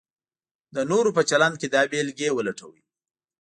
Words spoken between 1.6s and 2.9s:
کې دا بېلګې ولټوئ: